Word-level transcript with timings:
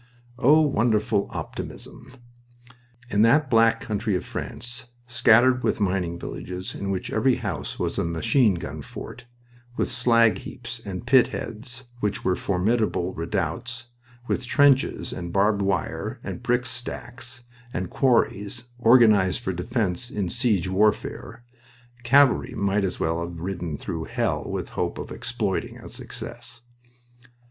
Oh, 0.39 0.61
wonderful 0.61 1.27
optimism! 1.29 2.15
In 3.11 3.21
that 3.21 3.51
Black 3.51 3.79
Country 3.79 4.15
of 4.15 4.25
France, 4.25 4.87
scattered 5.05 5.61
with 5.61 5.79
mining 5.79 6.17
villages 6.17 6.73
in 6.73 6.89
which 6.89 7.13
every 7.13 7.35
house 7.35 7.77
was 7.77 7.99
a 7.99 8.03
machine 8.03 8.55
gun 8.55 8.81
fort, 8.81 9.25
with 9.77 9.91
slag 9.91 10.39
heaps 10.39 10.81
and 10.83 11.05
pit 11.05 11.27
heads 11.27 11.83
which 11.99 12.25
were 12.25 12.35
formidable 12.35 13.13
redoubts, 13.13 13.89
with 14.27 14.43
trenches 14.47 15.13
and 15.13 15.31
barbed 15.31 15.61
wire 15.61 16.19
and 16.23 16.41
brick 16.41 16.65
stacks, 16.65 17.43
and 17.71 17.91
quarries, 17.91 18.63
organized 18.79 19.39
for 19.41 19.53
defense 19.53 20.09
in 20.09 20.29
siege 20.29 20.67
warfare, 20.67 21.43
cavalry 22.01 22.55
might 22.55 22.83
as 22.83 22.99
well 22.99 23.21
have 23.23 23.39
ridden 23.39 23.77
through 23.77 24.05
hell 24.05 24.49
with 24.49 24.69
hope 24.69 24.97
of 24.97 25.11
"exploiting" 25.11 25.87
success... 25.87 26.63